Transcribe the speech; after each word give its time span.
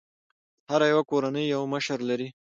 هره 0.69 0.85
يوه 0.93 1.03
کورنۍ 1.11 1.45
یو 1.53 1.61
مشر 1.73 1.99
لري. 2.09 2.27